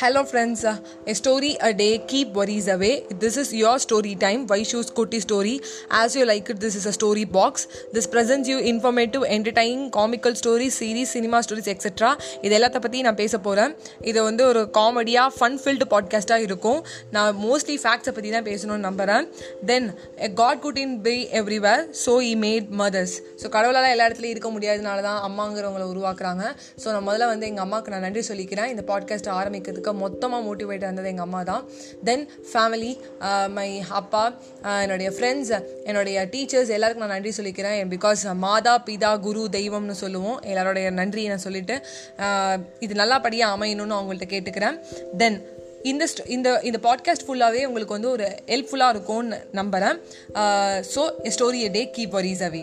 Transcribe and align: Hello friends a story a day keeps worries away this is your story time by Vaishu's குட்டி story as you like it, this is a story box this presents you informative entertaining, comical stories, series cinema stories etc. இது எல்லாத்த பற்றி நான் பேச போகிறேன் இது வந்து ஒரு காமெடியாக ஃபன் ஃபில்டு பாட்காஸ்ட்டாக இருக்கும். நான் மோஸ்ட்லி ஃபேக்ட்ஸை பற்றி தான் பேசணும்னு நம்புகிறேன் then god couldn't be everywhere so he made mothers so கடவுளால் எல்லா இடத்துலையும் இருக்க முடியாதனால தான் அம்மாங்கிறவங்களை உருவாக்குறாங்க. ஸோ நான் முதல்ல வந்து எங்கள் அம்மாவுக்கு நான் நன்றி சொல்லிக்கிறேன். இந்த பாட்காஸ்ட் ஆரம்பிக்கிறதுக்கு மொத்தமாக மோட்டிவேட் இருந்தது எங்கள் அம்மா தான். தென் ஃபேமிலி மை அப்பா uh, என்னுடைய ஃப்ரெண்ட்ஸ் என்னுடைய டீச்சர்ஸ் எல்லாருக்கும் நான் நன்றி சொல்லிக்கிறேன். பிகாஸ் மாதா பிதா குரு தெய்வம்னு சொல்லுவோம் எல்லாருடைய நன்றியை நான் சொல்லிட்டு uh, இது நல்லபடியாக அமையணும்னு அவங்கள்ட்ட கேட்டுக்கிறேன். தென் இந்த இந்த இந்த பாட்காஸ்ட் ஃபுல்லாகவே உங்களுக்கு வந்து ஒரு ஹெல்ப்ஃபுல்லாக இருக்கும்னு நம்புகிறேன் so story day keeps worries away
Hello 0.00 0.20
friends 0.30 0.62
a 1.10 1.12
story 1.18 1.50
a 1.66 1.68
day 1.80 1.86
keeps 2.10 2.32
worries 2.38 2.66
away 2.72 2.90
this 3.22 3.36
is 3.42 3.52
your 3.60 3.78
story 3.84 4.10
time 4.24 4.40
by 4.50 4.56
Vaishu's 4.56 4.88
குட்டி 4.98 5.18
story 5.24 5.54
as 5.98 6.14
you 6.18 6.24
like 6.30 6.48
it, 6.52 6.58
this 6.64 6.76
is 6.80 6.86
a 6.90 6.92
story 6.96 7.24
box 7.36 7.64
this 7.94 8.08
presents 8.14 8.46
you 8.52 8.56
informative 8.72 9.22
entertaining, 9.36 9.82
comical 9.96 10.36
stories, 10.40 10.74
series 10.80 11.12
cinema 11.16 11.38
stories 11.46 11.70
etc. 11.74 12.10
இது 12.46 12.52
எல்லாத்த 12.58 12.80
பற்றி 12.86 13.00
நான் 13.06 13.18
பேச 13.22 13.40
போகிறேன் 13.46 13.72
இது 14.10 14.18
வந்து 14.28 14.42
ஒரு 14.50 14.62
காமெடியாக 14.78 15.32
ஃபன் 15.38 15.56
ஃபில்டு 15.62 15.86
பாட்காஸ்ட்டாக 15.94 16.46
இருக்கும். 16.48 16.80
நான் 17.16 17.30
மோஸ்ட்லி 17.46 17.76
ஃபேக்ட்ஸை 17.84 18.14
பற்றி 18.18 18.32
தான் 18.36 18.46
பேசணும்னு 18.50 18.86
நம்புகிறேன் 18.88 19.26
then 19.72 19.88
god 20.42 20.62
couldn't 20.84 20.94
be 21.08 21.16
everywhere 21.42 21.84
so 22.04 22.14
he 22.30 22.34
made 22.44 22.68
mothers 22.82 23.16
so 23.42 23.48
கடவுளால் 23.56 23.90
எல்லா 23.94 24.08
இடத்துலையும் 24.10 24.36
இருக்க 24.36 24.52
முடியாதனால 24.58 25.06
தான் 25.08 25.20
அம்மாங்கிறவங்களை 25.30 25.88
உருவாக்குறாங்க. 25.94 26.44
ஸோ 26.84 26.86
நான் 26.94 27.08
முதல்ல 27.10 27.32
வந்து 27.34 27.50
எங்கள் 27.52 27.66
அம்மாவுக்கு 27.68 27.96
நான் 27.96 28.06
நன்றி 28.08 28.24
சொல்லிக்கிறேன். 28.32 28.70
இந்த 28.76 28.84
பாட்காஸ்ட் 28.92 29.32
ஆரம்பிக்கிறதுக்கு 29.40 29.84
மொத்தமாக 29.92 30.42
மோட்டிவேட் 30.48 30.84
இருந்தது 30.86 31.10
எங்கள் 31.12 31.26
அம்மா 31.26 31.40
தான். 31.50 31.64
தென் 32.08 32.24
ஃபேமிலி 32.50 32.92
மை 33.56 33.68
அப்பா 34.00 34.24
uh, 34.68 34.78
என்னுடைய 34.84 35.10
ஃப்ரெண்ட்ஸ் 35.16 35.52
என்னுடைய 35.88 36.26
டீச்சர்ஸ் 36.32 36.72
எல்லாருக்கும் 36.76 37.06
நான் 37.06 37.16
நன்றி 37.16 37.32
சொல்லிக்கிறேன். 37.38 37.80
பிகாஸ் 37.94 38.22
மாதா 38.46 38.74
பிதா 38.88 39.12
குரு 39.26 39.44
தெய்வம்னு 39.58 39.96
சொல்லுவோம் 40.04 40.38
எல்லாருடைய 40.52 40.86
நன்றியை 41.00 41.28
நான் 41.34 41.46
சொல்லிட்டு 41.48 41.76
uh, 42.26 42.56
இது 42.86 42.94
நல்லபடியாக 43.02 43.56
அமையணும்னு 43.58 43.98
அவங்கள்ட்ட 43.98 44.28
கேட்டுக்கிறேன். 44.34 44.78
தென் 45.22 45.38
இந்த 45.90 46.04
இந்த 46.34 46.48
இந்த 46.68 46.78
பாட்காஸ்ட் 46.86 47.26
ஃபுல்லாகவே 47.26 47.60
உங்களுக்கு 47.68 47.96
வந்து 47.96 48.10
ஒரு 48.14 48.26
ஹெல்ப்ஃபுல்லாக 48.52 48.94
இருக்கும்னு 48.94 49.38
நம்புகிறேன் 49.52 49.98
so 50.94 51.02
story 51.36 51.60
day 51.76 51.84
keeps 51.98 52.16
worries 52.18 52.44
away 52.48 52.62